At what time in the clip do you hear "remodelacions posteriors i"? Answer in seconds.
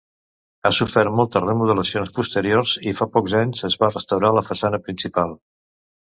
1.45-2.95